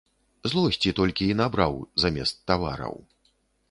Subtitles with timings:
[0.53, 2.95] Злосці толькі і набраў замест тавараў.